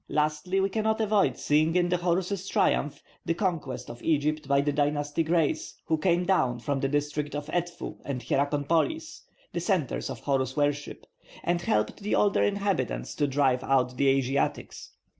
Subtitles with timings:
[0.09, 4.71] Lastly, we cannot avoid seeing in the Horus triumph the conquest of Egypt by the
[4.71, 9.21] dynastic race who came down from the district of Edfu and Hierakonpolis,
[9.53, 11.05] the centres of Horus worship;
[11.43, 14.89] and helped the older inhabitants to drive out the Asiatics.